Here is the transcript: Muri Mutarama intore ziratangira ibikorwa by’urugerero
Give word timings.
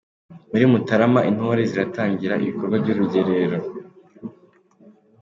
Muri 0.51 0.65
Mutarama 0.71 1.21
intore 1.29 1.61
ziratangira 1.71 2.33
ibikorwa 2.43 2.75
by’urugerero 2.83 3.57